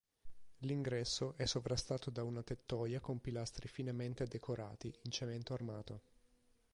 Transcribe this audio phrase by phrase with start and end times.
[0.61, 6.01] L'ingresso è sovrastato da una tettoia con pilastri finemente decorati in cemento armato.